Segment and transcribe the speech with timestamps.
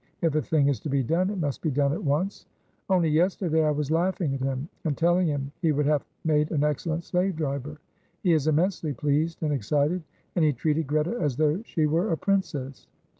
[0.23, 2.47] If a thing is to be done it must be done at once.
[2.89, 6.63] Only yesterday I was laughing at him, and telling him he would have made an
[6.63, 7.77] excellent slave driver.
[8.23, 10.01] He is immensely pleased and excited,
[10.35, 12.87] and he treated Greta as though she were a princess.